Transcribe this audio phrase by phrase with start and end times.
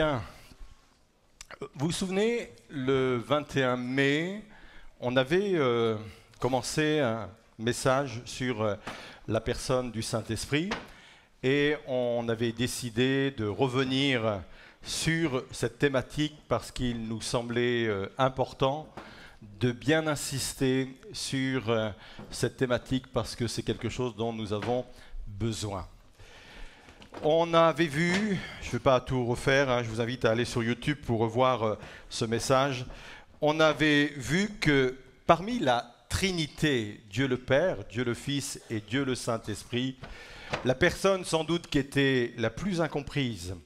[0.00, 4.44] Vous vous souvenez, le 21 mai,
[5.00, 5.96] on avait euh,
[6.38, 7.28] commencé un
[7.58, 8.76] message sur euh,
[9.26, 10.70] la personne du Saint-Esprit
[11.42, 14.40] et on avait décidé de revenir
[14.84, 18.88] sur cette thématique parce qu'il nous semblait euh, important
[19.58, 21.92] de bien insister sur
[22.30, 24.84] cette thématique parce que c'est quelque chose dont nous avons
[25.26, 25.88] besoin.
[27.24, 30.44] On avait vu, je ne vais pas tout refaire, hein, je vous invite à aller
[30.44, 31.74] sur YouTube pour revoir euh,
[32.08, 32.86] ce message.
[33.40, 39.04] On avait vu que parmi la Trinité, Dieu le Père, Dieu le Fils et Dieu
[39.04, 39.96] le Saint-Esprit,
[40.64, 43.56] la personne sans doute qui était la plus incomprise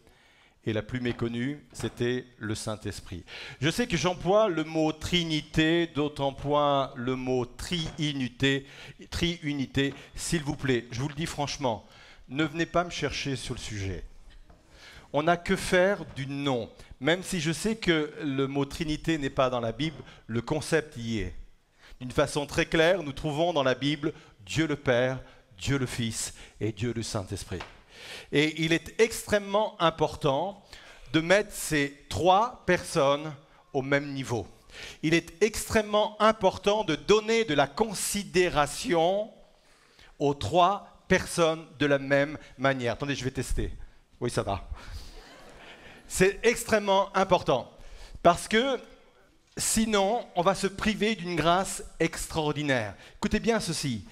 [0.65, 3.25] et la plus méconnue, c'était le Saint-Esprit.
[3.61, 8.67] Je sais que j'emploie le mot Trinité, d'autres emploient le mot triunité.
[9.11, 11.85] Triunité, s'il vous plaît, je vous le dis franchement,
[12.33, 14.05] ne venez pas me chercher sur le sujet.
[15.13, 16.71] On n'a que faire du nom.
[16.99, 20.97] Même si je sais que le mot Trinité n'est pas dans la Bible, le concept
[20.97, 21.35] y est.
[22.01, 24.15] D'une façon très claire, nous trouvons dans la Bible
[24.47, 25.21] Dieu le Père,
[25.59, 27.61] Dieu le Fils et Dieu le Saint-Esprit.
[28.33, 30.65] Et il est extrêmement important
[31.13, 33.35] de mettre ces trois personnes
[33.75, 34.47] au même niveau.
[35.03, 39.31] Il est extrêmement important de donner de la considération
[40.19, 42.95] aux trois personnes de la même manière.
[42.95, 43.71] Attendez, je vais tester.
[44.19, 44.67] Oui, ça va.
[46.09, 47.71] C'est extrêmement important
[48.23, 48.81] parce que
[49.59, 52.95] sinon, on va se priver d'une grâce extraordinaire.
[53.17, 54.07] Écoutez bien ceci.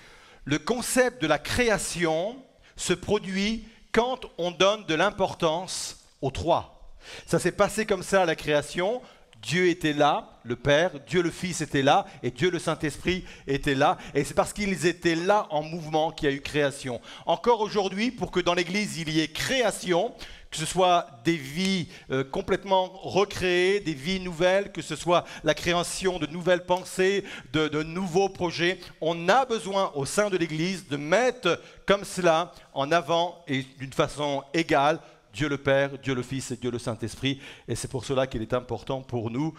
[0.44, 2.36] Le concept de la création
[2.76, 6.98] se produit quand on donne de l'importance aux trois.
[7.24, 9.00] Ça s'est passé comme ça à la création.
[9.42, 13.74] Dieu était là, le Père, Dieu le Fils était là, et Dieu le Saint-Esprit était
[13.74, 13.96] là.
[14.14, 17.00] Et c'est parce qu'ils étaient là en mouvement qu'il y a eu création.
[17.27, 20.12] Encore aujourd'hui, pour que dans l'Église il y ait création,
[20.51, 25.55] que ce soit des vies euh, complètement recréées, des vies nouvelles, que ce soit la
[25.55, 30.89] création de nouvelles pensées, de, de nouveaux projets, on a besoin au sein de l'Église
[30.89, 34.98] de mettre comme cela en avant et d'une façon égale
[35.33, 37.41] Dieu le Père, Dieu le Fils et Dieu le Saint-Esprit.
[37.68, 39.55] Et c'est pour cela qu'il est important pour nous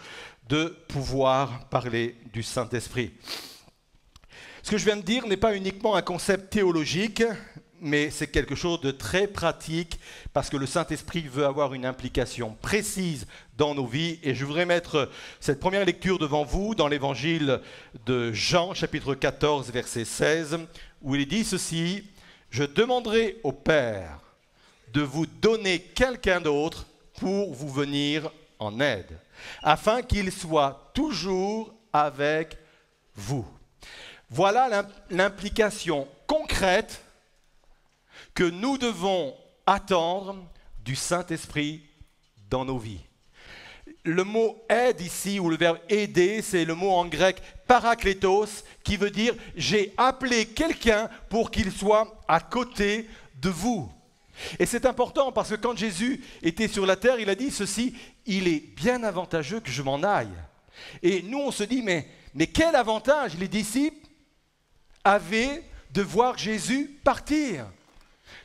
[0.48, 3.12] de pouvoir parler du Saint-Esprit.
[4.62, 7.24] Ce que je viens de dire n'est pas uniquement un concept théologique,
[7.80, 9.98] mais c'est quelque chose de très pratique
[10.32, 14.20] parce que le Saint-Esprit veut avoir une implication précise dans nos vies.
[14.22, 17.60] Et je voudrais mettre cette première lecture devant vous dans l'évangile
[18.06, 20.60] de Jean, chapitre 14, verset 16,
[21.02, 22.04] où il dit ceci,
[22.50, 24.21] Je demanderai au Père
[24.92, 26.86] de vous donner quelqu'un d'autre
[27.18, 29.18] pour vous venir en aide,
[29.62, 32.56] afin qu'il soit toujours avec
[33.14, 33.46] vous.
[34.30, 37.02] Voilà l'implication concrète
[38.34, 39.34] que nous devons
[39.66, 40.44] attendre
[40.84, 41.82] du Saint-Esprit
[42.48, 43.00] dans nos vies.
[44.04, 48.96] Le mot aide ici, ou le verbe aider, c'est le mot en grec parakletos, qui
[48.96, 53.08] veut dire j'ai appelé quelqu'un pour qu'il soit à côté
[53.40, 53.92] de vous.
[54.58, 57.94] Et c'est important parce que quand Jésus était sur la terre, il a dit ceci,
[58.26, 60.32] il est bien avantageux que je m'en aille.
[61.02, 64.06] Et nous, on se dit, mais, mais quel avantage les disciples
[65.04, 67.66] avaient de voir Jésus partir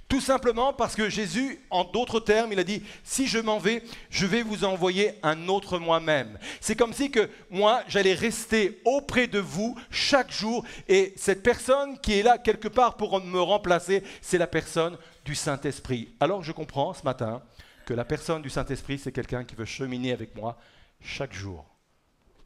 [0.09, 3.83] tout simplement parce que Jésus, en d'autres termes, il a dit, si je m'en vais,
[4.09, 6.39] je vais vous envoyer un autre moi-même.
[6.61, 11.99] C'est comme si que moi, j'allais rester auprès de vous chaque jour et cette personne
[11.99, 14.97] qui est là quelque part pour me remplacer, c'est la personne
[15.27, 16.07] du Saint-Esprit.
[16.21, 17.41] Alors je comprends ce matin
[17.85, 20.57] que la personne du Saint-Esprit, c'est quelqu'un qui veut cheminer avec moi
[21.01, 21.65] chaque jour.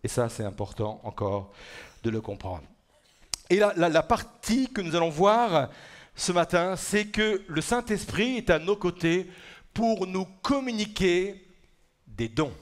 [0.03, 1.53] Et ça, c'est important encore
[2.01, 2.63] de le comprendre.
[3.51, 5.69] Et la, la partie que nous allons voir,
[6.15, 9.29] ce matin, c'est que le Saint-Esprit est à nos côtés
[9.75, 11.45] pour nous communiquer
[12.07, 12.53] des dons.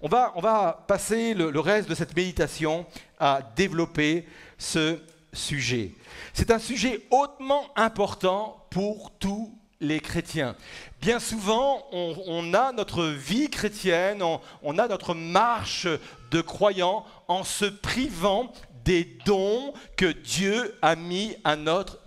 [0.00, 2.84] On va, on va passer le, le reste de cette méditation
[3.20, 4.26] à développer
[4.58, 4.98] ce
[5.32, 10.56] C'est un sujet hautement important pour tous les chrétiens.
[11.00, 14.22] Bien souvent, on, a notre vie chrétienne,
[14.62, 15.86] on, a notre marche
[16.30, 18.52] de croyant en se privant
[18.84, 21.98] des dons que Dieu a mis à notre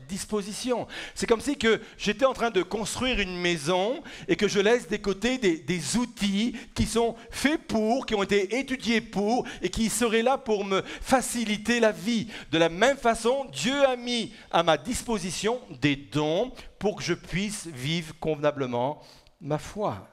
[1.16, 4.88] C'est comme si que j'étais en train de construire une maison et que je laisse
[4.88, 9.70] des côtés des, des, outils qui sont faits pour, qui ont été étudiés pour et
[9.70, 12.28] qui seraient là pour me faciliter la vie.
[12.52, 17.14] De la même façon, Dieu a mis à ma disposition des dons pour que je
[17.14, 19.02] puisse vivre convenablement
[19.40, 20.08] ma foi.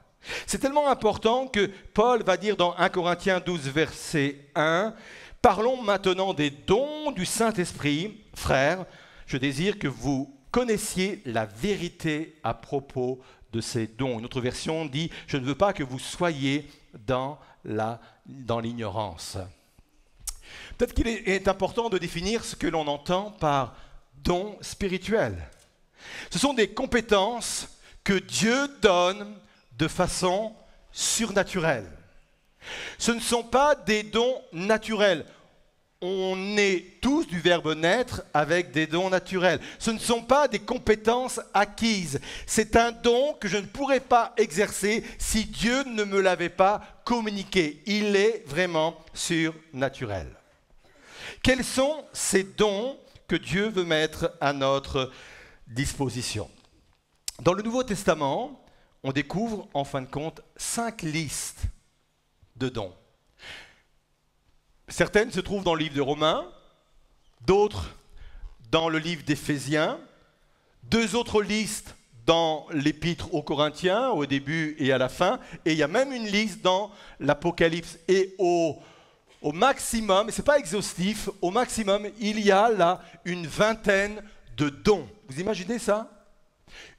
[0.47, 4.95] C'est tellement important que Paul va dire dans 1 Corinthiens 12, verset 1,
[5.41, 8.85] Parlons maintenant des dons du Saint-Esprit, frères
[9.29, 13.21] je désire que vous connaissiez la vérité à propos
[13.53, 14.19] de ces dons.
[14.19, 16.67] Une autre version dit, je ne veux pas que vous soyez
[17.07, 19.37] dans l'ignorance.
[19.37, 19.49] Dans
[20.79, 23.77] Peut-être qu'il est important de définir ce que l'on entend par
[24.25, 25.37] don spirituel.
[26.31, 27.69] Ce sont des compétences
[28.05, 29.37] que Dieu donne
[29.77, 30.55] de façon
[30.91, 31.91] surnaturelle.
[32.97, 35.27] Ce ne sont pas des dons naturels.
[36.01, 39.61] On est tous du verbe naître avec des dons naturels.
[39.81, 42.21] Ce ne sont pas des compétences acquises.
[42.47, 46.83] C'est un don que je ne pourrais pas exercer si Dieu ne me l'avait pas
[47.05, 47.83] communiqué.
[47.87, 50.29] Il est vraiment surnaturel.
[51.43, 52.97] Quels sont ces dons
[53.27, 55.11] que Dieu veut mettre à notre
[55.67, 56.49] disposition?
[57.41, 58.65] Dans le Nouveau Testament,
[59.03, 61.63] on découvre en fin de compte cinq listes
[62.55, 62.95] de dons.
[64.89, 66.51] Certaines se trouvent dans le livre de Romains,
[67.47, 67.95] d'autres
[68.71, 69.99] dans le livre d'Éphésiens,
[70.85, 71.95] deux autres listes
[72.25, 76.13] dans l'épître aux Corinthiens, au début et à la fin, et il y a même
[76.13, 76.91] une liste dans
[77.21, 77.99] l'Apocalypse.
[78.09, 78.79] Et au,
[79.43, 84.23] au maximum, ce n'est pas exhaustif, au maximum, il y a là une vingtaine
[84.57, 85.09] de dons.
[85.29, 86.11] Vous imaginez ça?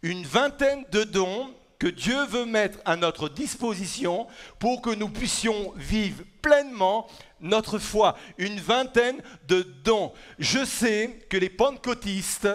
[0.01, 4.27] Une vingtaine de dons que Dieu veut mettre à notre disposition
[4.59, 7.07] pour que nous puissions vivre pleinement
[7.39, 8.17] notre foi.
[8.37, 10.13] Une vingtaine de dons.
[10.37, 12.49] Je sais que les pentecôtistes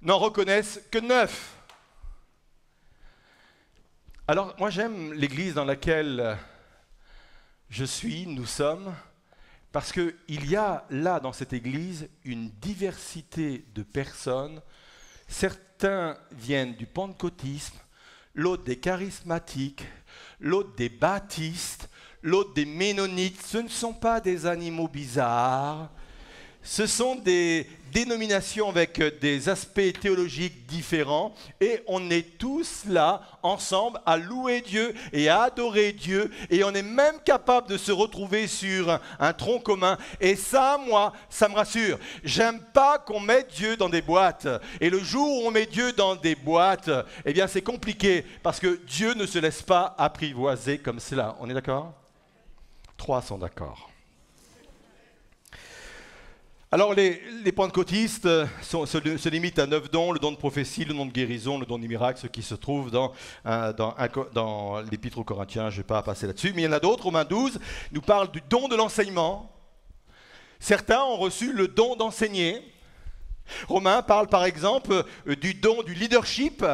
[0.00, 1.56] n'en reconnaissent que neuf.
[4.28, 6.38] Alors moi j'aime l'église dans laquelle
[7.68, 8.94] je suis, nous sommes,
[9.72, 10.14] parce qu'il
[10.50, 14.62] y a là dans cette église une diversité de personnes.
[15.28, 17.76] Certains viennent du pentecôtisme,
[18.36, 19.84] l'autre des charismatiques,
[20.38, 21.88] l'autre des baptistes,
[22.22, 23.42] l'autre des ménonites.
[23.44, 25.90] Ce ne sont pas des animaux bizarres,
[26.66, 34.00] ce sont des dénominations avec des aspects théologiques différents et on est tous là ensemble
[34.04, 38.48] à louer Dieu et à adorer Dieu et on est même capable de se retrouver
[38.48, 41.98] sur un tronc commun et ça moi ça me rassure.
[42.24, 44.48] J'aime pas qu'on mette Dieu dans des boîtes
[44.80, 46.90] et le jour où on met Dieu dans des boîtes,
[47.24, 51.36] eh bien c'est compliqué parce que Dieu ne se laisse pas apprivoiser comme cela.
[51.40, 51.92] On est d'accord?
[52.96, 53.88] Trois sont d'accord.
[56.72, 58.28] Alors les, les pentecôtistes
[58.60, 61.78] se, limitent à neuf dons, le don de prophétie, le don de guérison, le don
[61.78, 63.12] des miracles, ce qui se trouve dans,
[63.44, 66.80] dans, l'épître aux Corinthiens, je ne vais pas passer là-dessus, mais il y en a
[66.80, 67.60] d'autres, Romains 12
[67.92, 69.52] nous parle du don de l'enseignement.
[70.58, 72.60] Certains ont reçu le don d'enseigner.
[73.68, 76.64] Romains parle par exemple euh, du don du leadership.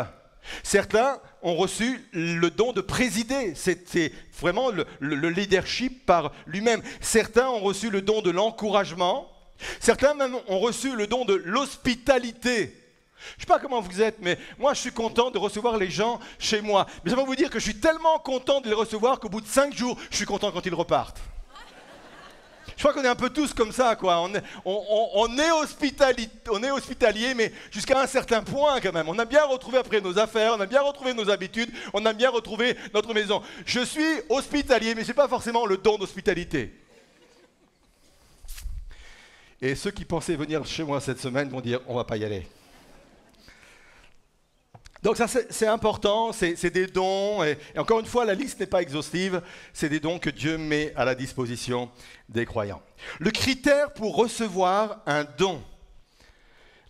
[0.63, 4.11] Certains ont reçu le don de présider, c'était
[4.41, 6.83] vraiment le leadership par lui-même.
[7.03, 9.32] Certains ont reçu le don de l'encouragement.
[9.81, 12.77] Certains même ont reçu le don de l'hospitalité.
[13.17, 15.91] Je ne sais pas comment vous êtes, mais moi je suis content de recevoir les
[15.91, 16.87] gens chez moi.
[17.05, 19.41] Mais je vais vous dire que je suis tellement content de les recevoir qu'au bout
[19.41, 21.21] de cinq jours, je suis content quand ils repartent.
[22.77, 24.19] Je crois qu'on est un peu tous comme ça, quoi.
[24.21, 29.09] On est, est hospitalier, mais jusqu'à un certain point quand même.
[29.09, 32.13] On a bien retrouvé après nos affaires, on a bien retrouvé nos habitudes, on a
[32.13, 33.43] bien retrouvé notre maison.
[33.67, 36.73] Je suis hospitalier, mais ce n'est pas forcément le don d'hospitalité.
[39.63, 42.25] Et ceux qui pensaient venir chez moi cette semaine vont dire on va pas y
[42.25, 42.49] aller.
[45.05, 48.83] Donc ça c'est important, c'est des dons, et, encore une fois la liste n'est pas
[48.83, 49.41] exhaustive,
[49.73, 51.91] c'est des dons que Dieu met à la disposition
[52.29, 52.83] des croyants.
[53.19, 55.63] Le critère pour recevoir un don,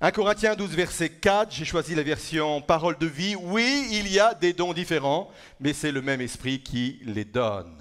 [0.00, 4.18] 1 Corinthiens 12 verset 4, j'ai choisi la version parole de vie, oui il y
[4.18, 5.30] a des dons différents,
[5.60, 7.76] mais c'est le même esprit qui les donne.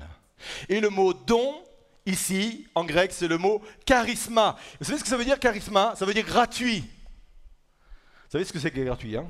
[0.70, 1.56] Et le mot don
[2.06, 4.58] Ici, en grec, c'est le mot charisma.
[4.80, 5.94] Vous savez ce que ça veut dire charisma?
[5.96, 6.82] Ça veut dire gratuit.
[6.82, 9.30] Vous savez ce que c'est que gratuit hein?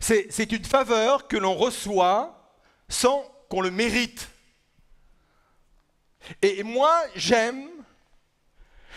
[0.00, 2.56] C'est une faveur que l'on reçoit
[2.88, 4.28] sans qu'on le mérite.
[6.40, 7.68] Et moi, j'aime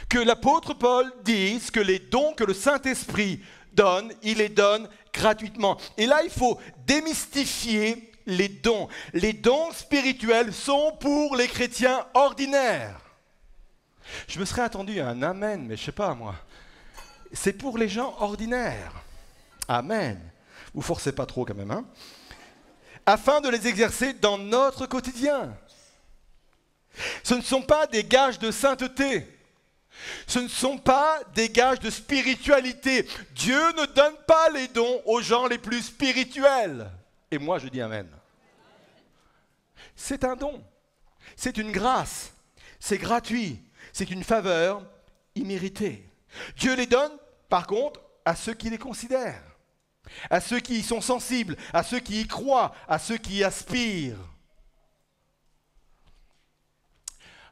[0.09, 3.41] que l'apôtre Paul dise que les dons que le Saint-Esprit
[3.73, 5.77] donne, il les donne gratuitement.
[5.97, 8.87] Et là, il faut démystifier les dons.
[9.13, 12.99] Les dons spirituels sont pour les chrétiens ordinaires.
[14.27, 16.35] Je me serais attendu à un Amen, mais je sais pas moi.
[17.33, 18.93] C'est pour les gens ordinaires.
[19.67, 20.19] Amen.
[20.73, 21.85] Vous forcez pas trop quand même, hein
[23.05, 25.55] Afin de les exercer dans notre quotidien.
[27.23, 29.27] Ce ne sont pas des gages de sainteté.
[30.27, 33.07] Ce ne sont pas des gages de spiritualité.
[33.33, 36.89] Dieu ne donne pas les dons aux gens les plus spirituels.
[37.35, 38.07] Et moi, je dis Amen.
[39.93, 40.63] C'est un don.
[41.35, 42.33] C'est une grâce.
[42.79, 43.61] C'est gratuit.
[43.91, 44.81] C'est une faveur
[45.35, 46.09] imméritée.
[46.55, 47.11] Dieu les donne,
[47.49, 49.43] par contre, à ceux qui les considèrent.
[50.29, 53.43] à ceux qui y sont sensibles, à ceux qui y croient, à ceux qui y
[53.43, 54.19] aspirent.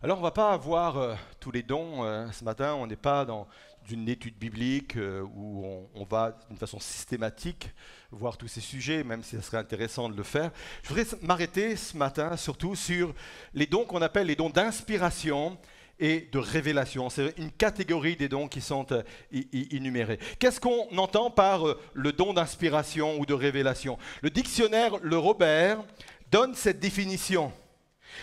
[0.01, 2.95] Alors on ne va pas avoir euh, tous les dons euh, ce matin, on n'est
[2.95, 3.47] pas dans
[3.89, 7.69] une étude biblique euh, où on, va d'une façon systématique
[8.13, 10.51] voir tous ces sujets, même si ce serait intéressant de le faire.
[10.83, 13.13] Je voudrais m'arrêter ce matin surtout sur
[13.53, 15.57] les dons qu'on appelle les dons d'inspiration
[15.99, 17.09] et de révélation.
[17.09, 18.87] C'est une catégorie des dons qui sont
[19.31, 20.19] énumérés.
[20.39, 23.97] Qu'est-ce qu'on entend par le don d'inspiration ou de révélation?
[24.21, 25.83] Le dictionnaire Le Robert
[26.31, 27.51] donne cette définition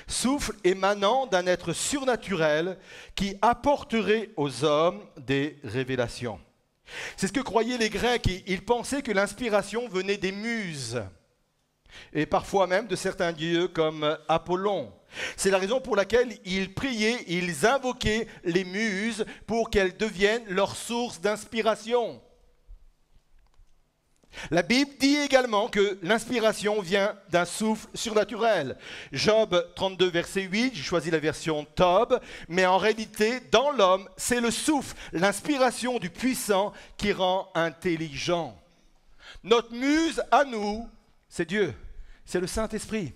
[0.06, 2.78] souffle émanant d'un être surnaturel
[3.14, 6.40] qui apporterait aux hommes des révélations.
[7.16, 8.28] C'est ce que croyaient les Grecs.
[8.46, 11.02] Ils pensaient que l'inspiration venait des muses,
[12.12, 14.92] et parfois même de certains dieux comme Apollon.
[15.36, 20.76] C'est la raison pour laquelle ils priaient, ils invoquaient les muses pour qu'elles deviennent leur
[20.76, 22.20] source d'inspiration.
[24.50, 28.76] La Bible dit également que l'inspiration vient d'un souffle surnaturel.
[29.12, 34.40] Job 32, verset 8, j'ai choisi la version Tob, mais en réalité, dans l'homme, c'est
[34.40, 38.56] le souffle, l'inspiration du puissant qui rend intelligent.
[39.42, 40.88] Notre muse à nous,
[41.28, 41.74] c'est Dieu,
[42.24, 43.12] c'est le Saint-Esprit.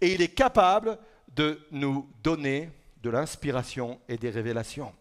[0.00, 0.98] Et il est capable
[1.34, 2.70] de nous donner
[3.02, 4.92] de l'inspiration et des révélations.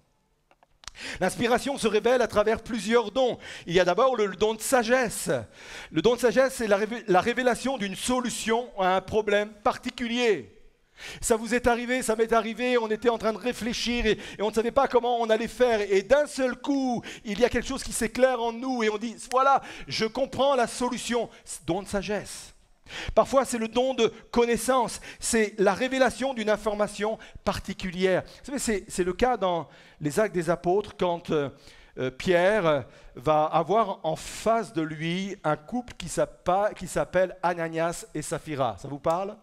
[1.20, 3.38] L'inspiration se révèle à travers plusieurs dons.
[3.66, 5.30] Il y a d'abord le, don de sagesse.
[5.92, 10.52] Le don de sagesse, c'est la, révélation d'une solution à un problème particulier.
[11.20, 14.50] Ça vous est arrivé, ça m'est arrivé, on était en train de réfléchir et, on
[14.50, 15.82] ne savait pas comment on allait faire.
[15.82, 18.98] Et d'un seul coup, il y a quelque chose qui s'éclaire en nous et on
[18.98, 21.30] dit, voilà, je comprends la solution.
[21.68, 22.55] Don de sagesse.
[23.14, 28.24] Parfois, c'est le don de connaissance, c'est la révélation d'une information particulière.
[28.64, 29.68] C'est le cas dans
[30.02, 31.50] les actes des apôtres quand euh,
[31.98, 38.76] euh, Pierre va avoir en face de lui un couple qui s'appelle Ananias et Saphira.
[38.78, 39.36] Ça vous parle?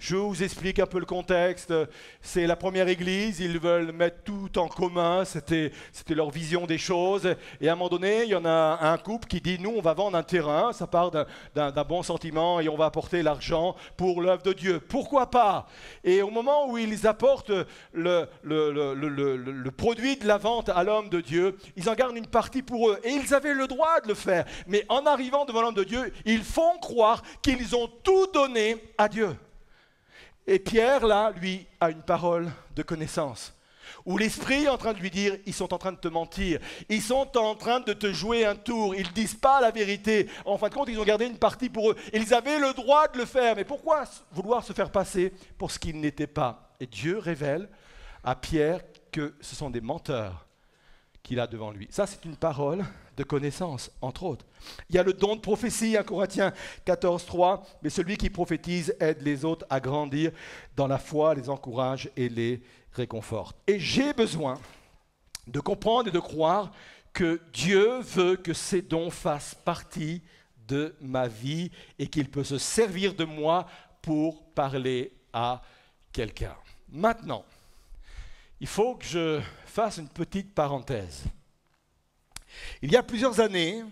[0.00, 1.72] Je vous explique un peu le contexte.
[2.22, 5.70] C'est la première église, ils veulent mettre tout en commun, c'était
[6.08, 7.36] leur vision des choses.
[7.60, 9.82] Et à un moment donné, il y en a un couple qui dit, nous, on
[9.82, 11.10] va vendre un terrain, ça part
[11.54, 14.80] d'un bon sentiment, et on va apporter l'argent pour l'œuvre de Dieu.
[14.80, 15.66] Pourquoi pas?
[16.02, 17.52] Et au moment où ils apportent
[17.92, 18.26] le,
[19.76, 22.98] produit de la vente à l'homme de Dieu, ils en gardent une partie pour eux.
[23.04, 24.46] Et ils avaient le droit de le faire.
[24.66, 29.06] Mais en arrivant devant l'homme de Dieu, ils font croire qu'ils ont tout donné à
[29.08, 29.36] Dieu.
[30.50, 33.54] Et Pierre, là, lui, a une parole de connaissance.
[34.04, 36.58] Où l'esprit est en train de lui dire, ils sont en train de te mentir,
[36.88, 40.28] ils sont en train de te jouer un tour, ils ne disent pas la vérité.
[40.44, 41.96] En fin de compte, ils ont gardé une partie pour eux.
[42.12, 44.02] Ils avaient le droit de le faire, mais pourquoi
[44.32, 46.74] vouloir se faire passer pour ce qu'ils n'étaient pas?
[46.80, 47.68] Et Dieu révèle
[48.24, 48.80] à Pierre
[49.12, 50.48] que ce sont des menteurs
[51.30, 51.86] qu'il a devant lui.
[51.90, 52.84] Ça, c'est une parole
[53.16, 54.44] de connaissance, entre autres.
[54.88, 56.52] Il y a le don de prophétie, 1 Corinthiens
[56.84, 60.32] 14, 3, mais celui qui prophétise aide les autres à grandir
[60.74, 62.60] dans la foi, les encourage et les
[62.94, 63.56] réconforte.
[63.68, 64.58] Et j'ai besoin
[65.46, 66.72] de comprendre et de croire
[67.12, 70.22] que Dieu veut que ces dons fassent partie
[70.66, 71.70] de ma vie
[72.00, 73.68] et qu'il peut se servir de moi
[74.02, 75.62] pour parler à
[76.12, 76.56] quelqu'un.
[76.88, 77.44] Maintenant,
[78.60, 81.24] il faut que je fasse une petite parenthèse.
[82.82, 83.82] Il y a plusieurs années,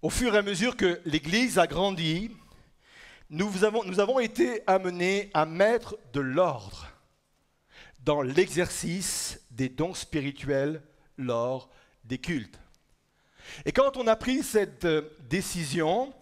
[0.00, 2.30] au fur et à mesure que l'Église a grandi,
[3.30, 6.88] nous avons, été amenés à mettre de l'ordre
[8.00, 10.82] dans l'exercice des dons spirituels
[11.16, 11.70] lors
[12.04, 12.58] des cultes.
[13.64, 16.14] Et quand on a pris cette euh, décision,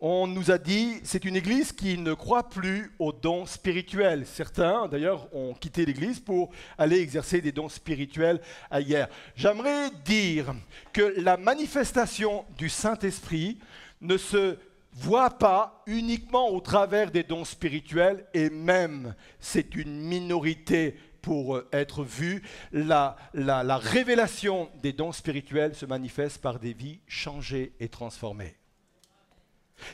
[0.00, 4.26] on nous a dit c'est une église qui ne croit plus aux dons spirituels.
[4.26, 8.40] Certains, d'ailleurs, ont quitté l'église pour aller exercer des dons spirituels
[8.70, 9.08] ailleurs.
[9.34, 10.54] J'aimerais dire
[10.92, 13.58] que la manifestation du Saint-Esprit
[14.00, 14.56] ne se
[14.92, 22.04] voit pas uniquement au travers des dons spirituels, et même c'est une minorité pour être
[22.04, 22.42] vue.
[22.72, 28.56] La, la révélation des dons spirituels se manifeste par des vies changées et transformées.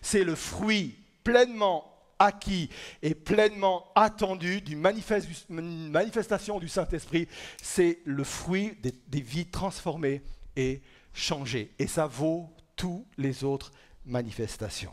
[0.04, 2.68] C'est le fruit pleinement acquis
[3.02, 7.26] et pleinement attendu d'une manifestation du Saint-Esprit.
[7.62, 10.22] C'est le fruit des, vies transformées
[10.56, 10.82] et
[11.14, 11.72] changées.
[11.78, 13.72] Et ça vaut toutes les autres
[14.04, 14.92] manifestations.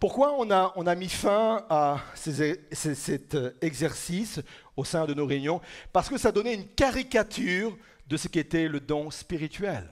[0.00, 4.40] Pourquoi on a, mis fin à cet exercice
[4.76, 5.60] au sein de nos réunions?
[5.92, 7.78] Parce que ça donnait une caricature
[8.08, 9.88] de ce qu'était le don spirituel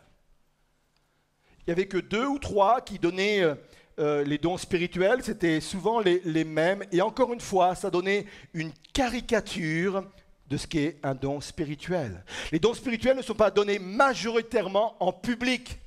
[1.67, 3.55] il n'y avait que deux ou trois qui donnaient euh,
[3.99, 6.85] euh, les dons spirituels, c'était souvent les, mêmes.
[6.93, 10.05] Et encore une fois, ça donnait une caricature
[10.49, 12.25] de ce qu'est un don spirituel.
[12.53, 15.81] Les dons spirituels ne sont pas donnés majoritairement en public.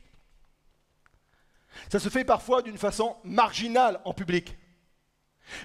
[1.89, 4.57] Ça se fait parfois d'une façon marginale en public.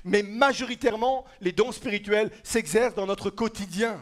[0.04, 4.00] Mais majoritairement, les dons spirituels s'exercent dans notre quotidien.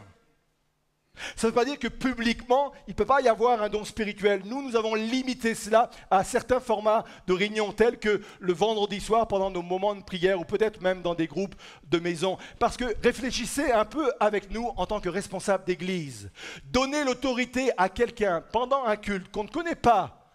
[1.35, 3.83] Ça ne veut pas dire que publiquement, il ne peut pas y avoir un don
[3.83, 4.41] spirituel.
[4.45, 9.27] Nous, nous avons limité cela à certains formats de réunions tels que le vendredi soir
[9.27, 11.55] pendant nos moments de prière ou peut-être même dans des groupes
[11.89, 12.37] de maison.
[12.59, 16.31] Parce que réfléchissez un peu avec nous en tant que responsable d'église.
[16.65, 20.29] Donner l'autorité à quelqu'un pendant un culte qu'on ne connaît pas,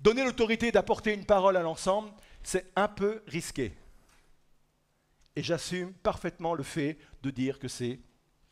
[0.00, 2.10] donner l'autorité d'apporter une parole à l'ensemble,
[2.42, 3.74] c'est un peu risqué.
[5.36, 8.00] Et j'assume parfaitement le fait de dire que c'est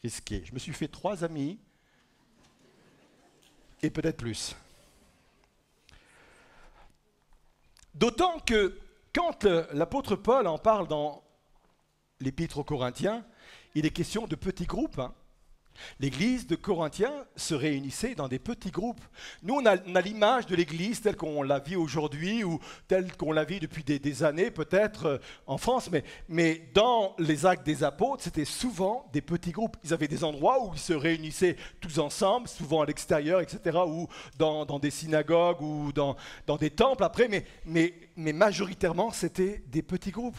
[0.02, 0.42] risqué.
[0.44, 1.58] Je me suis fait trois amis
[3.82, 4.56] et peut-être plus.
[7.94, 8.78] D'autant que
[9.12, 11.22] quand l'apôtre Paul en parle dans
[12.20, 13.24] l'épître aux Corinthiens,
[13.74, 14.98] il est question de petits groupes.
[14.98, 15.14] Hein.
[16.00, 19.02] L'église de Corinthiens se réunissait dans des petits groupes.
[19.42, 23.44] Nous, on a, l'image de l'église telle qu'on la vit aujourd'hui ou telle qu'on la
[23.44, 25.90] vit depuis des, années, peut-être euh, en France,
[26.28, 29.76] mais, dans les actes des apôtres, c'était souvent des petits groupes.
[29.84, 34.08] Ils avaient des endroits où ils se réunissaient tous ensemble, souvent à l'extérieur, etc., ou
[34.38, 36.16] dans, des synagogues ou dans,
[36.58, 40.38] des temples après, mais majoritairement, c'était des petits groupes.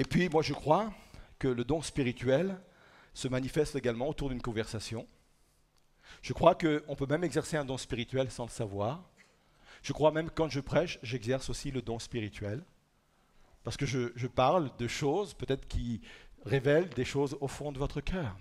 [0.00, 0.90] Et puis, moi, je crois
[1.38, 2.58] que le don spirituel
[3.12, 5.06] se manifeste également autour d'une conversation.
[6.22, 9.04] Je crois qu'on peut même exercer un don spirituel sans le savoir.
[9.82, 12.64] Je crois même que quand je prêche, j'exerce aussi le don spirituel.
[13.62, 16.00] Parce que je, je parle de choses peut-être qui
[16.46, 18.38] révèlent des choses au fond de votre cœur.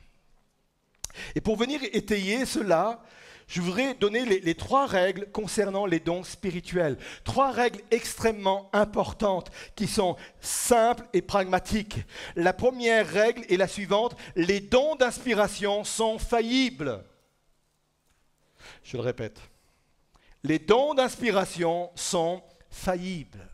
[1.36, 3.04] Et pour venir étayer cela,
[3.50, 6.98] je voudrais donner les, trois règles concernant les dons spirituels.
[7.24, 11.98] Trois règles extrêmement importantes qui sont simples et pragmatiques.
[12.36, 17.04] La première règle est la suivante, les dons d'inspiration sont faillibles.
[18.84, 19.42] Je le répète.
[20.44, 23.50] Les dons d'inspiration sont faillibles.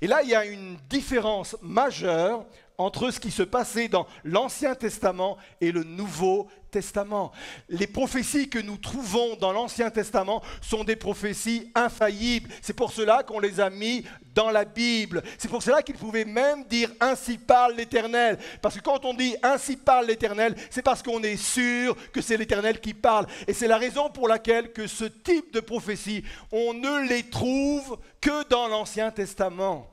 [0.00, 2.46] Et là, il y a une différence majeure
[2.80, 7.30] entre ce qui se passait dans l'Ancien Testament et le Nouveau Testament.
[7.68, 12.48] Les prophéties que nous trouvons dans l'Ancien Testament sont des prophéties infaillibles.
[12.62, 15.22] C'est pour cela qu'on les a mis dans la Bible.
[15.36, 18.38] C'est pour cela qu'il pouvait même dire ainsi parle l'Éternel.
[18.62, 22.38] Parce que quand on dit ainsi parle l'Éternel, c'est parce qu'on est sûr que c'est
[22.38, 23.26] l'Éternel qui parle.
[23.46, 27.98] Et c'est la raison pour laquelle que ce type de prophéties, on ne les trouve
[28.22, 29.86] que dans l'Ancien Testament.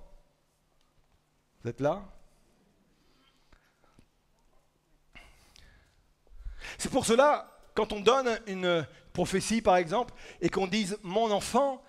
[1.63, 2.16] Vous êtes là?
[6.77, 11.83] C'est pour cela, quand on donne une prophétie, par exemple, et qu'on dise mon enfant,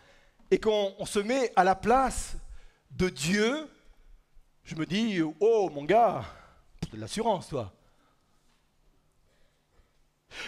[0.51, 2.37] et qu'on se met à la place
[2.91, 3.69] de Dieu,
[4.65, 6.25] je me dis, oh mon gars,
[6.93, 7.73] de l'assurance, toi.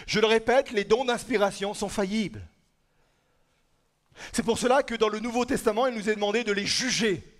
[0.07, 2.47] Je le répète, les dons d'inspiration sont faillibles.
[4.31, 7.30] C'est pour cela que dans le Nouveau Testament, il nous est demandé de les juger.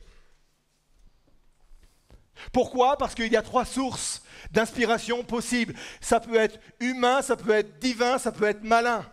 [2.52, 2.98] Pourquoi?
[2.98, 5.74] Parce qu'il y a trois sources d'inspiration possibles.
[6.00, 9.06] Ça peut être humain, ça peut être divin, ça peut être malin.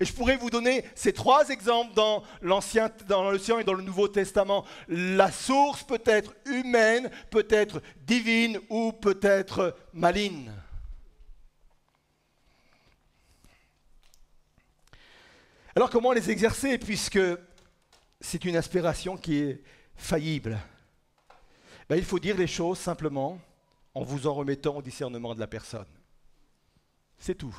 [0.00, 4.08] Et je pourrais vous donner ces trois exemples dans l'Ancien, dans et dans le Nouveau
[4.08, 4.64] Testament.
[4.88, 10.52] La source peut être humaine, peut être divine ou peut être maligne.
[15.74, 17.20] Alors comment les exercer puisque
[18.20, 19.62] c'est une aspiration qui est
[19.96, 20.58] faillible?
[21.92, 23.38] Ben, Il faut dire les choses simplement
[23.94, 25.84] en vous en remettant au discernement de la personne.
[27.18, 27.54] C'est tout.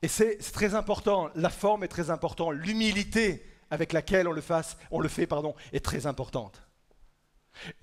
[0.00, 5.28] Et c'est très important, la forme est très importante, l'humilité avec laquelle on le, fait
[5.74, 6.62] est très importante.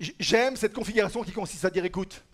[0.00, 2.24] J'aime cette configuration qui consiste à dire, écoute,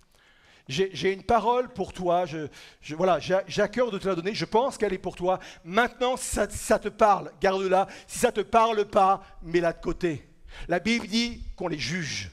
[0.68, 2.46] j'ai une parole pour toi, je,
[2.94, 5.38] voilà, j'ai à cœur de te la donner, je pense qu'elle est pour toi.
[5.64, 7.88] Maintenant, ça, si ça te parle, garde-la.
[8.06, 10.31] Si ça ne te parle pas, mets-la de côté.
[10.68, 12.30] La Bible dit qu'on les juge.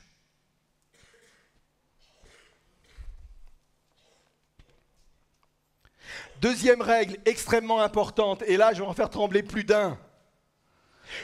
[6.42, 9.98] Deuxième règle extrêmement importante, et là je vais en faire trembler plus d'un.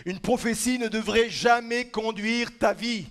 [0.05, 3.07] Une prophétie ne devrait jamais conduire ta vie.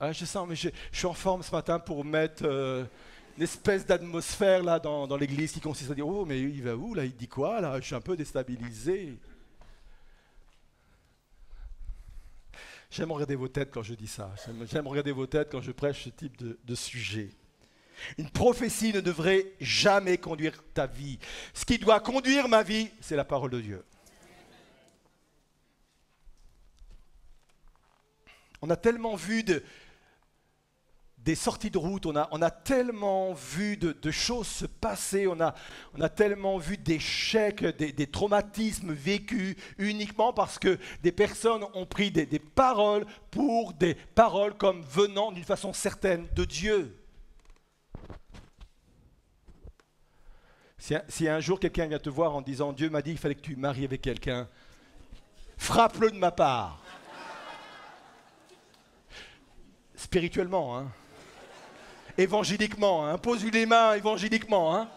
[0.00, 2.84] Ah, je sens, mais je, suis en forme ce matin pour mettre euh,
[3.36, 6.74] une espèce d'atmosphère là dans, dans l'église qui consiste à dire Oh, mais il va
[6.74, 7.04] où là?
[7.04, 7.78] Il dit quoi là?
[7.80, 9.18] Je suis un peu déstabilisé.
[12.92, 14.34] J'aime regarder vos têtes quand je dis ça.
[14.70, 17.30] J'aime regarder vos têtes quand je prêche ce type de, sujet.
[18.18, 21.18] Une prophétie ne devrait jamais conduire ta vie.
[21.54, 23.84] Ce qui doit conduire ma vie, c'est la parole de Dieu.
[28.60, 29.62] On a tellement vu de,
[31.24, 36.58] des sorties de route, on a, tellement vu de, choses se passer, on a, tellement
[36.58, 42.40] vu d'échecs, des, des, traumatismes vécus uniquement parce que des personnes ont pris des, des
[42.40, 46.98] paroles pour des paroles comme venant d'une façon certaine de Dieu.
[50.78, 53.20] Si un, si un jour quelqu'un vient te voir en disant Dieu m'a dit qu'il
[53.20, 54.48] fallait que tu maries avec quelqu'un,
[55.56, 56.80] frappe-le de ma part.
[59.94, 60.90] Spirituellement, hein
[62.18, 63.06] évangéliquement.
[63.06, 63.18] Hein.
[63.18, 64.76] Pose-lui les mains évangéliquement.
[64.76, 64.88] Hein.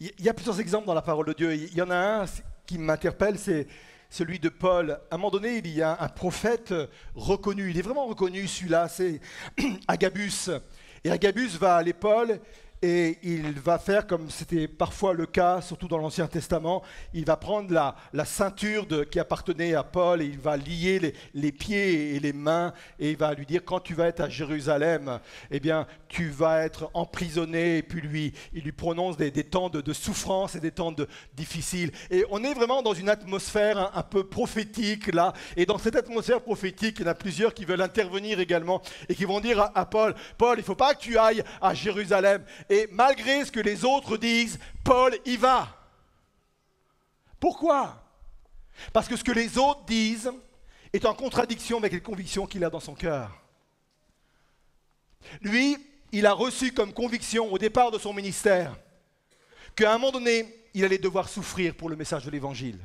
[0.00, 1.54] Il y a plusieurs exemples dans la parole de Dieu.
[1.54, 2.24] Il y en a un
[2.66, 3.68] qui m'interpelle, c'est
[4.10, 4.90] celui de Paul.
[5.10, 6.74] À un moment donné, il y a un prophète
[7.14, 7.70] reconnu.
[7.70, 9.20] Il est vraiment reconnu, celui-là, c'est
[9.88, 10.50] Agabus.
[11.04, 12.40] Et Agabus va aller Paul
[12.82, 16.82] et il va faire comme c'était parfois le cas, surtout dans l'Ancien Testament,
[17.14, 21.14] il va prendre la, la ceinture qui appartenait à Paul et il va lier les,
[21.34, 24.28] les, pieds et les mains et il va lui dire quand tu vas être à
[24.28, 25.20] Jérusalem,
[25.52, 29.70] eh bien tu vas être emprisonné et puis lui, il lui prononce des, des temps
[29.70, 31.92] de, de, souffrance et des temps de, difficiles.
[32.10, 36.40] Et on est vraiment dans une atmosphère un, peu prophétique là et dans cette atmosphère
[36.40, 39.78] prophétique, il y en a plusieurs qui veulent intervenir également et qui vont dire à,
[39.78, 42.42] à Paul, Paul, il ne faut pas que tu ailles à Jérusalem.
[42.72, 45.76] Et malgré ce que les autres disent, Paul y va.
[47.38, 48.02] Pourquoi?
[48.94, 50.32] Parce que ce que les autres disent
[50.90, 53.30] est en contradiction avec les convictions qu'il a dans son cœur.
[55.42, 55.76] Lui,
[56.12, 58.74] il a reçu comme conviction au départ de son ministère
[59.76, 62.78] qu'à un moment donné, il allait devoir souffrir pour le message de l'Évangile.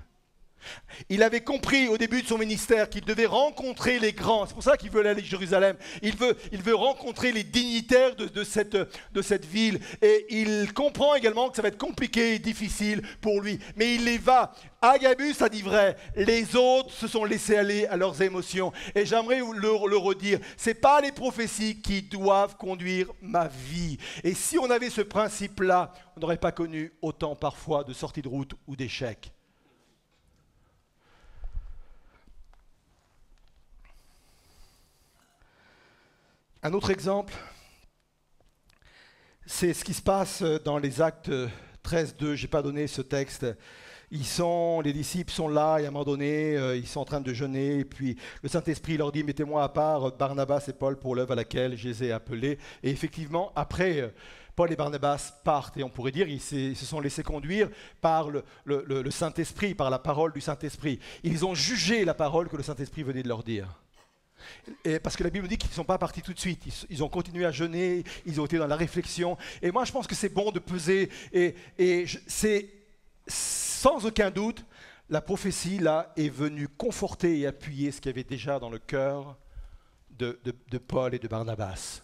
[1.09, 4.45] Il avait compris au début de son ministère qu'il devait rencontrer les grands.
[4.45, 5.77] C'est pour ça qu'il veut aller à Jérusalem.
[6.01, 9.79] Il veut, il veut rencontrer les dignitaires de, cette, de cette ville.
[10.01, 13.59] Et il comprend également que ça va être compliqué et difficile pour lui.
[13.75, 14.53] Mais il les va.
[14.81, 15.97] Agabus a dit vrai.
[16.15, 18.71] Les autres se sont laissés aller à leurs émotions.
[18.95, 20.39] Et j'aimerais le, redire.
[20.57, 23.97] Ce n'est pas les prophéties qui doivent conduire ma vie.
[24.23, 28.27] Et si on avait ce principe-là, on n'aurait pas connu autant parfois de sorties de
[28.27, 29.31] route ou d'échecs.
[36.63, 37.35] Un autre exemple,
[39.45, 42.33] c'est ce qui se passe dans les actes 13.2.
[42.33, 43.45] Je n'ai pas donné ce texte.
[44.09, 47.05] Ils sont, les disciples sont là, et à un moment donné, euh, ils sont en
[47.05, 50.97] train de jeûner, et puis le Saint-Esprit leur dit Mettez-moi à part Barnabas et Paul
[50.97, 52.57] pour l'œuvre à laquelle je les ai appelés.
[52.81, 54.09] Et effectivement, après, euh,
[54.55, 57.69] Paul et Barnabas partent, et on pourrait dire ils se sont laissés conduire
[58.01, 60.99] par le Saint-Esprit, par la parole du Saint-Esprit.
[61.23, 63.67] Ils ont jugé la parole que le Saint-Esprit venait de leur dire
[65.03, 66.63] parce que la Bible dit qu'ils ne sont pas partis tout de suite.
[66.89, 69.37] Ils, ont continué à jeûner, ils ont été dans la réflexion.
[69.61, 71.09] Et moi, je pense que c'est bon de peser.
[71.33, 71.55] Et,
[72.27, 72.69] c'est
[73.27, 74.63] sans aucun doute,
[75.09, 78.79] la prophétie, là, est venue conforter et appuyer ce qu'il y avait déjà dans le
[78.79, 79.37] cœur
[80.11, 80.37] de,
[80.79, 82.03] Paul et de Barnabas.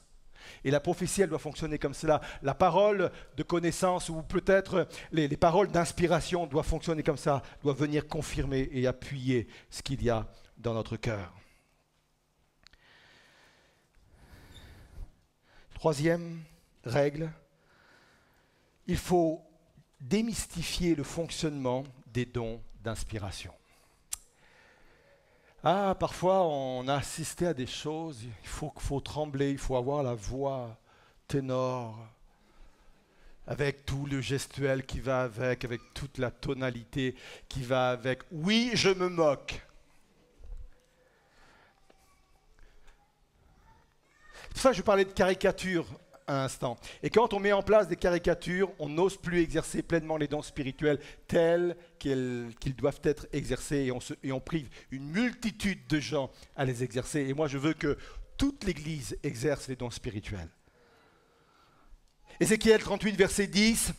[0.63, 2.22] Et la prophétie, elle doit fonctionner comme cela.
[2.41, 7.80] La parole de connaissance, ou peut-être les, les paroles d'inspiration, doivent fonctionner comme ça, doivent
[7.80, 11.34] venir confirmer et appuyer ce qu'il y a dans notre cœur.
[15.84, 16.39] Troisième
[16.86, 17.30] règle,
[18.88, 19.41] il faut
[20.00, 23.52] démystifier le fonctionnement des dons d'inspiration.
[25.62, 30.04] Ah, parfois on a assisté à des choses, il faut, faut trembler, il faut avoir
[30.04, 30.78] la voix
[31.28, 32.00] ténor,
[33.46, 37.13] avec tout le gestuel qui va avec, avec toute la tonalité
[37.50, 38.22] qui va avec.
[38.32, 39.62] Oui, je me moque.
[44.54, 45.86] Ça je parlais de caricature
[46.28, 46.78] un instant.
[47.02, 50.42] Et quand on met en place des caricatures, on n'ose plus exercer pleinement les dons
[50.42, 56.32] spirituels tels qu'ils doivent être exercés et on, et on prive une multitude de gens
[56.56, 57.22] à les exercer.
[57.28, 57.98] Et moi, je veux que
[58.38, 60.50] toute l'Église exerce les dons spirituels.
[62.39, 63.94] Ézéchiel 38, verset 10.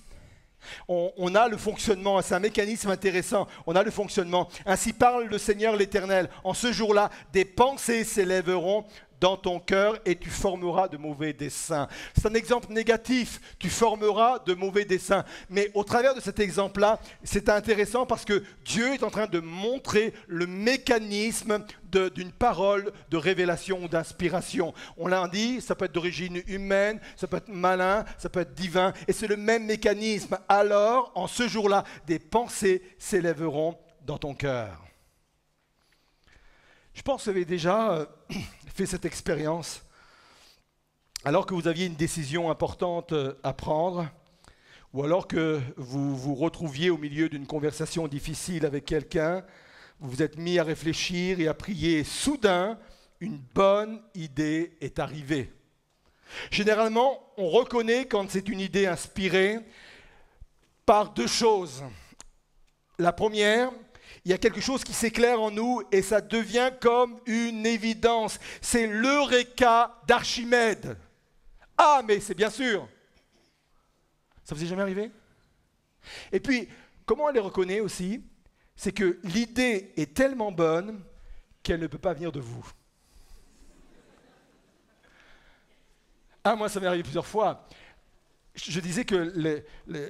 [0.89, 4.49] On, on, a le fonctionnement, c'est un mécanisme intéressant, on a le fonctionnement.
[4.65, 6.31] Ainsi parle le Seigneur l'Éternel.
[6.43, 8.87] En ce jour-là, des pensées s'élèveront
[9.25, 11.89] dans ton cœur et tu formeras de mauvais desseins.
[12.15, 15.25] C'est un exemple négatif, tu formeras de mauvais desseins.
[15.49, 19.41] Mais au travers de cet exemple-là, c'est intéressant parce que Dieu est en train de
[19.41, 24.75] montrer le mécanisme d'une parole de révélation ou d'inspiration.
[24.99, 28.53] On l'a dit, ça peut être d'origine humaine, ça peut être malin, ça peut être
[28.53, 30.37] divin, et c'est le même mécanisme.
[30.51, 34.85] Alors, en ce jour-là, des pensées s'élèveront dans ton cœur.
[36.95, 38.07] Je pense que vous avez déjà euh,
[38.75, 39.83] fait cette expérience
[41.25, 44.07] alors que vous aviez une décision importante euh, à prendre,
[44.93, 49.43] ou alors que vous vous retrouviez au milieu d'une conversation difficile avec quelqu'un,
[50.01, 52.05] vous vous êtes mis à réfléchir et à prier.
[52.05, 52.79] Soudain,
[53.21, 55.51] une bonne idée est arrivée.
[56.51, 59.61] Généralement, on reconnaît quand c'est une idée inspirée
[60.85, 61.83] par deux choses.
[62.99, 63.71] La première,
[64.25, 68.39] il y a quelque chose qui s'éclaire en nous et ça devient comme une évidence.
[68.63, 70.97] C'est l'Eureka d'Archimède.
[71.77, 72.89] Ah, mais c'est bien sûr.
[74.45, 75.11] Ça vous est jamais arrivé?
[76.33, 76.69] Et puis,
[77.05, 78.23] comment elle les reconnaît aussi?
[78.77, 81.03] C'est que l'idée est tellement bonne
[81.63, 82.67] qu'elle ne peut pas venir de vous.
[86.43, 87.67] Ah, moi, ça m'est arrivé plusieurs fois
[88.55, 89.33] je disais que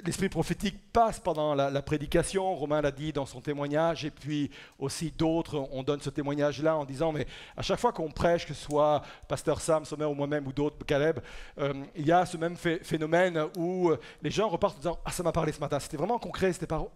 [0.05, 5.11] l'esprit prophétique passe pendant la, prédication, Romain l'a dit dans son témoignage, et puis aussi
[5.17, 7.27] d'autres, on donne ce témoignage-là en disant, mais
[7.57, 10.85] à chaque fois qu'on prêche, que ce soit Pasteur Sam, Sommer ou moi-même ou d'autres,
[10.85, 11.21] Caleb,
[11.59, 15.11] euh, il y a ce même phénomène où euh, les gens repartent en disant, ah
[15.11, 16.89] ça m'a parlé ce matin, c'était vraiment concret, c'était par,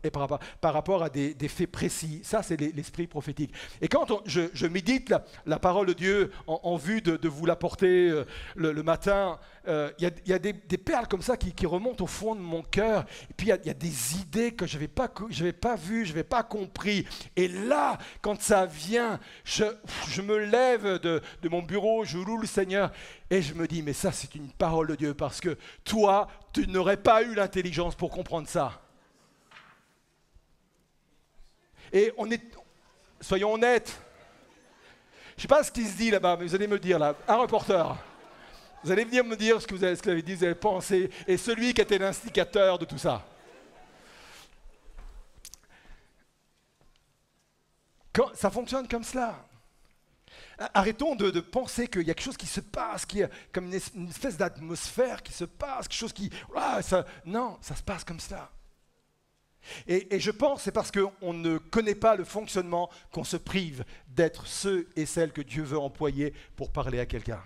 [0.63, 3.55] rapport à des, faits précis, ça c'est l'esprit prophétique.
[3.81, 5.15] Et quand je, médite
[5.47, 10.39] la, parole de Dieu en, vue de, vous l'apporter euh, le, matin, il y, a,
[10.39, 13.05] des perles comme ça qui, remonte au fond de mon cœur.
[13.31, 16.25] Et puis il y, a des idées que je n'avais pas, pas vues, je n'avais
[16.25, 17.07] pas compris.
[17.37, 19.65] Et là, quand ça vient, je,
[20.09, 22.93] je me lève de, de mon bureau, je loue le Seigneur
[23.31, 26.67] et je me dis, mais ça c'est une parole de Dieu parce que toi, tu
[26.67, 28.81] n'aurais pas eu l'intelligence pour comprendre ça.
[31.93, 32.43] Et on est,
[33.21, 34.01] soyons honnêtes,
[35.37, 37.15] je ne sais pas ce qui se dit là-bas, mais vous allez me dire là,
[37.29, 37.97] un reporter.
[38.85, 40.45] Vous allez venir me dire ce que vous avez, ce que vous avez dit, vous
[40.45, 43.25] avez pensé, et celui qui était l'instigateur de tout ça.
[48.35, 49.45] Ça fonctionne comme cela.
[50.75, 54.09] Arrêtons de, penser qu'il y a quelque chose qui se passe, qui est comme une,
[54.09, 56.31] espèce d'atmosphère qui se passe, quelque chose qui...
[57.25, 58.51] non, ça se passe comme ça.
[59.87, 63.85] Et, et je pense c'est parce qu'on ne connaît pas le fonctionnement qu'on se prive
[64.09, 67.43] d'être ceux et celles que Dieu veut employer pour parler à quelqu'un.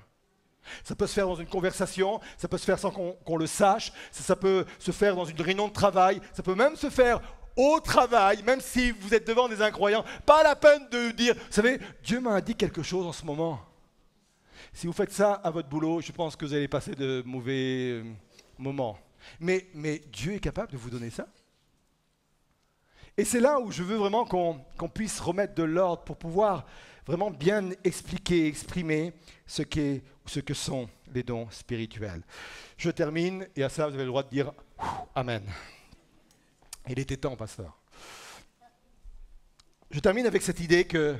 [0.85, 3.93] Ça peut se faire dans une conversation, ça peut se faire sans qu'on le sache,
[4.11, 7.21] ça, peut se faire dans une réunion de travail, ça peut même se faire
[7.57, 10.05] au travail, même si vous êtes devant des incroyants.
[10.25, 13.61] Pas la peine de dire, vous savez, Dieu m'a dit quelque chose en ce moment.
[14.73, 18.01] Si vous faites ça à votre boulot, je pense que vous allez passer de mauvais
[18.01, 18.05] euh,
[18.59, 18.99] moments.
[19.39, 21.27] Mais, mais Dieu est capable de vous donner ça.
[23.17, 26.65] Et c'est là où je veux vraiment qu'on puisse remettre de l'ordre pour pouvoir
[27.07, 29.13] vraiment bien expliquer, exprimer
[29.47, 29.63] ce,
[30.27, 32.23] ce que sont les dons spirituels.
[32.77, 34.53] Je termine, et à ça, vous avez le droit de dire
[35.15, 35.43] Amen.
[36.89, 37.77] Il était temps, pasteur.
[39.91, 41.17] Je termine avec cette idée que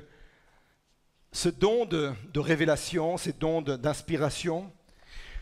[1.33, 4.73] ce don de, révélation, ces dons d'inspiration,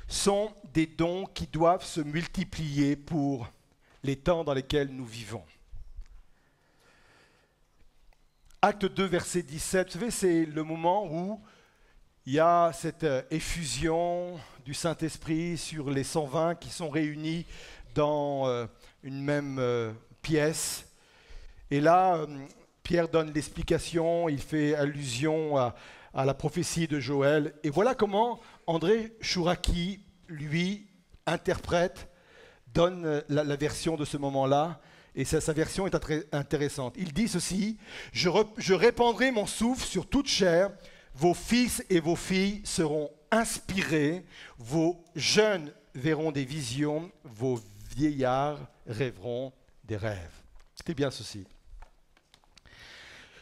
[0.09, 3.49] sont des dons qui doivent se multiplier pour
[4.03, 5.45] les temps dans lesquels nous vivons.
[8.63, 11.41] Acte 2, verset 17, vous savez, c'est le moment où
[12.31, 17.45] il y a cette euh, effusion du Saint-Esprit sur les 120 qui sont réunis
[17.97, 18.67] dans euh,
[19.03, 19.91] une même euh,
[20.23, 20.87] pièce.
[21.73, 22.25] Et là,
[22.85, 25.75] Pierre donne l'explication, il fait allusion à,
[26.15, 27.53] la prophétie de Joël.
[27.65, 28.39] Et voilà comment
[28.69, 30.87] André Chouraki, lui,
[31.27, 32.09] interprète,
[32.73, 34.81] donne la version de ce moment-là.
[35.17, 35.97] Et sa, version est
[36.33, 36.95] intéressante.
[36.97, 37.77] Il dit ceci,
[38.13, 40.71] je, je répandrai mon souffle sur toute chair,
[41.21, 44.25] vos fils et vos filles seront inspirés,
[44.57, 47.61] vos jeunes verront des visions, vos
[47.95, 49.53] vieillards rêveront
[49.85, 50.43] des rêves.
[50.75, 51.47] C'est bien ceci.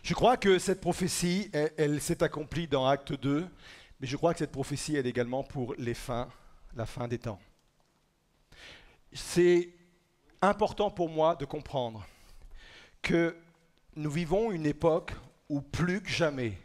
[0.03, 3.47] Je crois que cette prophétie, elle, elle s'est accomplie dans Acte 2,
[4.01, 6.29] mais je crois que cette prophétie est également pour les fins,
[6.75, 7.39] la fin des temps.
[9.13, 9.69] C'est
[10.43, 12.05] important pour moi de comprendre
[13.03, 13.37] que
[13.95, 15.13] nous vivons une époque
[15.49, 16.59] où plus que jamais,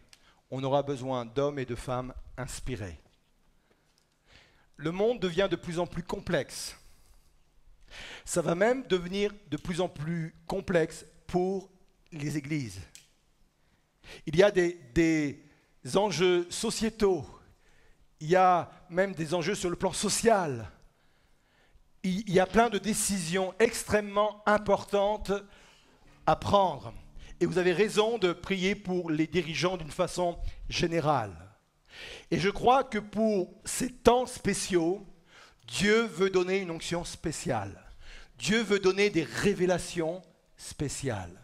[0.56, 3.00] on aura besoin d'hommes et de femmes inspirés.
[4.76, 6.78] Le monde devient de plus en plus complexe.
[8.24, 11.72] Ça va même devenir de plus en plus complexe pour
[12.12, 12.80] les églises.
[14.28, 15.42] Il y a des,
[15.96, 17.26] enjeux sociétaux,
[18.20, 20.70] il y a même des enjeux sur le plan social
[22.04, 25.32] il y a plein de décisions extrêmement importantes
[26.26, 26.94] à prendre.
[27.40, 30.38] Et vous avez raison de prier pour les dirigeants d'une façon
[30.70, 31.36] générale.
[32.32, 35.06] Et je crois que pour ces temps spéciaux,
[35.68, 37.80] Dieu veut donner une onction spéciale.
[38.38, 40.22] Dieu veut donner des révélations
[40.58, 41.40] spéciales.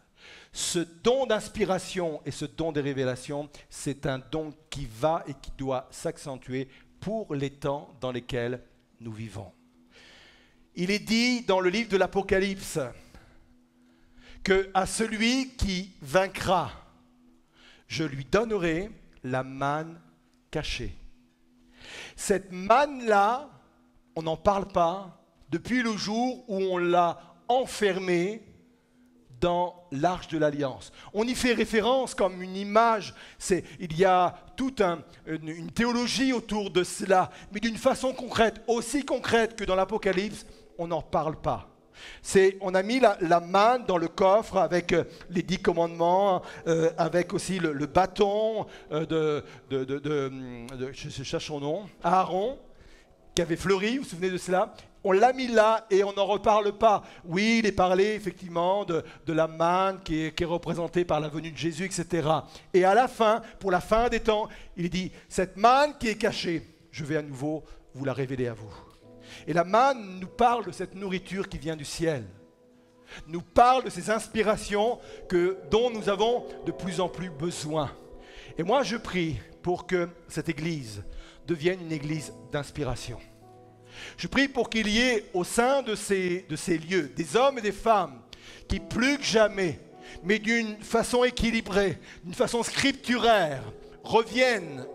[0.51, 5.51] Ce don d'inspiration et ce don de révélation, c'est un don qui va et qui
[5.57, 6.67] doit s'accentuer
[6.99, 8.63] pour les temps dans lesquels
[8.99, 9.51] nous vivons
[10.81, 12.79] il est dit dans le livre de l'Apocalypse
[14.73, 16.71] à celui qui vaincra,
[17.87, 18.89] je lui donnerai
[19.23, 19.99] la manne
[20.51, 20.95] cachée.
[22.15, 23.49] Cette manne-là,
[24.15, 28.43] on n'en parle pas depuis le jour où on l'a enfermée
[29.39, 30.91] dans l'arche de l'alliance.
[31.13, 33.13] On y fait référence comme une image,
[33.79, 39.55] il y a toute une, théologie autour de cela, mais d'une façon concrète, aussi concrète
[39.55, 40.45] que dans l'Apocalypse,
[40.77, 41.68] on n'en parle pas.
[42.61, 47.33] On a mis la, manne dans le coffre avec euh, les dix commandements, euh, avec
[47.33, 49.05] aussi le, bâton euh,
[49.69, 50.31] de,
[50.91, 52.59] je cherche son nom, Aaron,
[53.35, 54.73] qui avait fleuri, vous vous souvenez de cela?
[55.03, 57.03] On l'a mis là et on n'en reparle pas.
[57.23, 61.57] Oui, il est parlé effectivement de, la manne qui est, représentée par la venue de
[61.57, 62.27] Jésus, etc.
[62.73, 66.17] Et à la fin, pour la fin des temps, il dit, cette manne qui est
[66.17, 68.88] cachée, je vais à nouveau vous la révéler à vous.
[69.47, 72.25] Et la manne nous parle de cette nourriture qui vient du ciel,
[73.27, 77.91] nous parle de ces inspirations que, dont nous avons de plus en plus besoin.
[78.57, 81.03] Et moi, je prie pour que cette Église
[81.47, 83.19] devienne une Église d'inspiration.
[84.17, 87.57] Je prie pour qu'il y ait au sein de ces, de ces lieux des hommes
[87.57, 88.21] et des femmes
[88.67, 89.79] qui plus que jamais,
[90.23, 93.63] mais d'une façon équilibrée, d'une façon scripturaire,
[94.03, 94.85] reviennent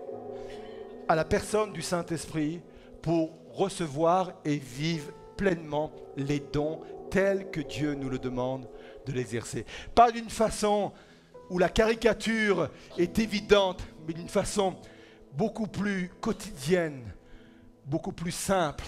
[1.09, 2.61] à la personne du Saint-Esprit
[3.03, 8.69] pour recevoir et vivre pleinement les dons tels que Dieu nous le demande
[9.07, 9.64] de l'exercer.
[9.95, 10.93] Pas d'une façon
[11.51, 14.77] où la caricature est évidente, mais d'une façon
[15.33, 17.12] beaucoup plus quotidienne,
[17.87, 18.85] beaucoup plus simple,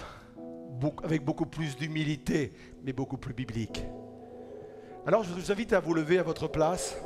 [1.03, 2.53] avec beaucoup plus d'humilité,
[2.83, 3.83] mais beaucoup plus biblique.
[5.05, 6.97] Alors je vous invite à vous lever à votre place.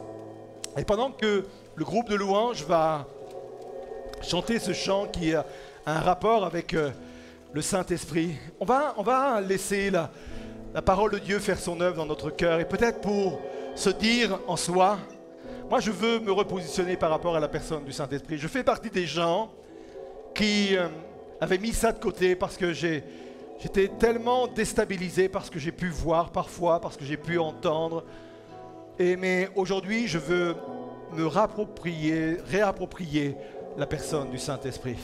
[0.78, 1.46] Et pendant que
[1.76, 3.08] le groupe de louanges va
[4.22, 5.46] chanter ce chant qui a
[5.86, 6.92] un rapport avec euh,
[7.54, 10.10] le Saint-Esprit, on va, on va laisser la,
[10.82, 12.60] parole de Dieu faire son œuvre dans notre cœur.
[12.60, 13.42] Et peut-être pour
[13.76, 14.98] se dire en soi,
[15.70, 18.38] moi je veux me repositionner par rapport à la personne du Saint-Esprit.
[18.38, 19.52] Je fais partie des gens
[20.34, 20.78] qui...
[20.78, 20.88] Euh,
[21.42, 25.90] avait mis ça de côté parce que j'étais tellement déstabilisé par ce que j'ai pu
[25.90, 28.04] voir parfois, parce que j'ai pu entendre.
[29.00, 30.56] Et mais aujourd'hui, je veux
[31.14, 33.36] me réapproprier
[33.76, 34.98] la personne du Saint-Esprit.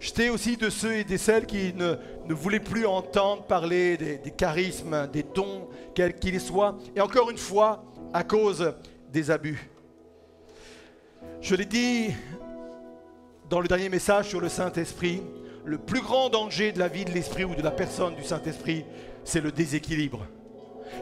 [0.00, 1.96] J'étais aussi de ceux et de celles qui ne,
[2.32, 7.38] voulaient plus entendre parler des, des charismes, des dons, quels qu'ils soient, et encore une
[7.38, 8.74] fois, à cause
[9.12, 9.70] des abus.
[11.40, 12.08] Je l'ai dit
[13.50, 15.22] dans le dernier message sur le Saint-Esprit,
[15.64, 18.84] le plus grand danger de la vie de l'Esprit ou de la personne du Saint-Esprit,
[19.24, 20.26] c'est le déséquilibre.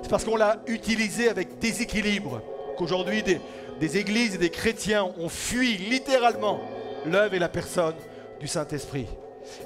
[0.02, 2.42] C'est parce qu'on l'a utilisé avec déséquilibre
[2.76, 3.40] qu'aujourd'hui des,
[3.80, 6.61] des, églises et des chrétiens ont fui littéralement
[7.04, 7.94] l'œuvre et la personne
[8.40, 9.07] du Saint-Esprit.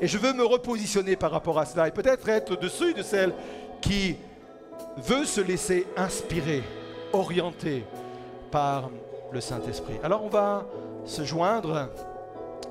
[0.01, 3.03] Et je veux me repositionner par rapport à cela et peut-être être de ceux de
[3.03, 3.33] celles
[3.81, 4.17] qui
[4.99, 6.63] veulent se laisser inspirer,
[7.13, 7.85] orienter
[8.51, 8.91] par
[9.33, 9.95] le Saint-Esprit.
[10.03, 10.67] Alors on va
[11.05, 11.89] se joindre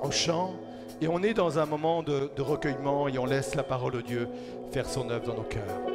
[0.01, 0.53] au chant.
[1.01, 4.01] Et on est dans un moment de, de recueillement et on laisse la parole de
[4.01, 4.27] Dieu
[4.71, 5.88] faire son œuvre dans nos cœurs.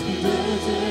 [0.00, 0.87] Christ.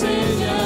[0.00, 0.57] L'Esprit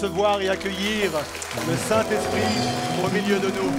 [0.00, 1.10] recevoir et accueillir
[1.68, 2.40] le Saint-Esprit
[3.04, 3.70] au milieu de nous.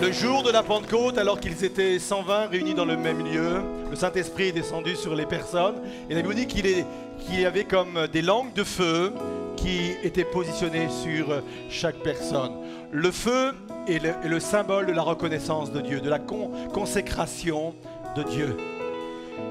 [0.00, 3.96] Le, jour de la Pentecôte, alors qu'ils étaient 120 réunis dans le même lieu, le
[3.96, 5.82] Saint-Esprit est descendu sur les personnes.
[6.08, 6.84] Et la Bible dit qu'il
[7.32, 9.12] y avait comme des langues de feu
[9.56, 12.52] qui étaient positionnées sur chaque personne.
[12.92, 13.52] Le feu
[13.88, 17.74] est le, symbole de la reconnaissance de Dieu, de la con- consécration
[18.14, 18.56] de Dieu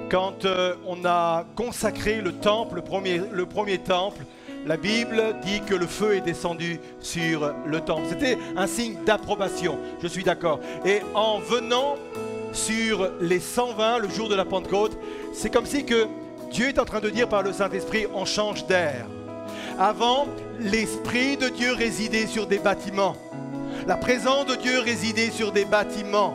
[0.10, 4.24] quand euh, on a consacré le temple, le premier, le premier temple,
[4.66, 8.04] la Bible dit que le feu est descendu sur le temple.
[8.10, 10.60] C'était un signe d'approbation, je suis d'accord.
[10.86, 11.96] Et en venant
[12.52, 14.98] sur les 120 le jour de la Pentecôte,
[15.34, 16.08] c'est comme si que
[16.52, 19.06] Dieu est en train de dire par le Saint-Esprit, on change d'air.
[19.80, 20.28] Avant,
[20.60, 23.16] l'Esprit de Dieu résidait sur des bâtiments.
[23.86, 26.34] La présence de Dieu résidait sur des bâtiments.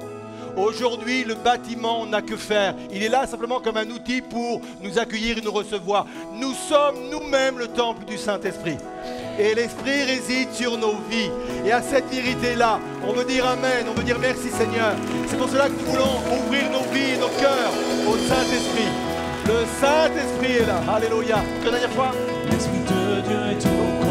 [0.57, 2.75] Aujourd'hui, le bâtiment, n'a que faire.
[2.91, 6.07] Il est là simplement comme un outil pour nous accueillir et nous recevoir.
[6.35, 8.77] Nous sommes nous-mêmes le temple du Saint-Esprit.
[9.39, 11.31] Et l'Esprit réside sur nos vies.
[11.65, 14.95] Et à cette vérité-là, on veut dire Amen, on veut dire merci Seigneur.
[15.27, 17.73] C'est pour cela que nous voulons ouvrir nos vies et nos cœurs
[18.07, 18.91] au Saint-Esprit.
[19.47, 20.83] Le Saint-Esprit est là.
[20.95, 21.43] Alléluia.
[21.65, 22.13] Une dernière fois.
[22.51, 24.02] L'Esprit de Dieu est au.